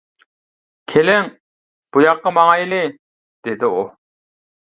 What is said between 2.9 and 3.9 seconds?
-دېدى ئۇ.